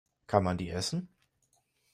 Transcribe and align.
Kann 0.25 0.43
man 0.43 0.57
die 0.57 0.71
essen? 0.71 1.09